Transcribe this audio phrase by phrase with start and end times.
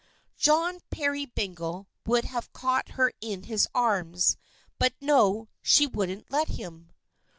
[0.35, 4.35] John Peerybingle would have caught her in his arms;
[4.79, 6.89] but no, she wouldn't let him.